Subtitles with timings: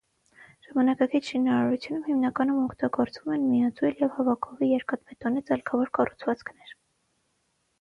[0.67, 6.75] Ժամանակակից շինարարությունում հիմնականում օգտագործվում են միաձույլ և հավաքովի երկաթբետոնե ծալքավոր կառուցվածքներ։